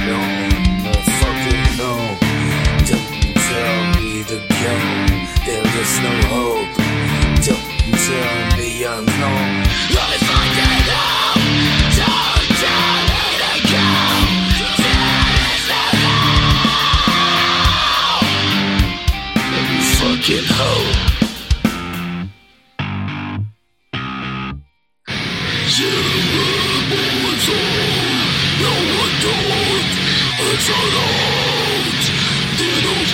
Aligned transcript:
Don't 0.00 0.16
tell 3.36 3.74
me 4.00 4.22
there 5.46 5.66
is 5.80 5.94
no 6.00 6.12
hope. 6.32 6.72
Don't 7.44 7.66
tell 8.06 8.36
me 8.56 8.68
I'm 8.86 9.04
wrong. 9.20 9.52
Don't 9.92 10.20
tell 12.60 12.86
me 12.96 13.28
there 13.40 13.66
is 15.46 15.64
no 15.68 15.84
hope. 15.92 16.20
Fucking. 20.00 20.48
You 25.78 25.92
were 26.34 26.82
born 26.90 27.36
so 27.38 27.99
It's 30.52 30.68
an 30.68 30.74
out. 30.74 32.02
They 32.58 32.80
don't. 32.82 33.10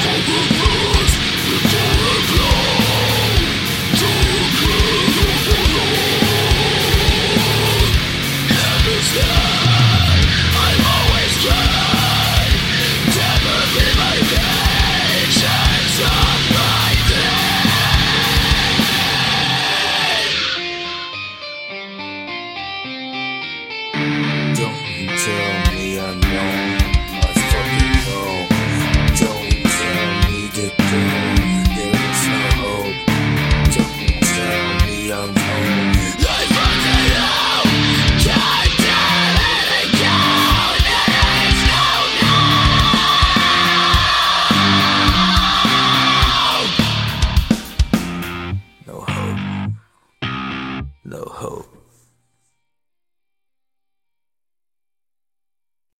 Oh. 51.48 51.75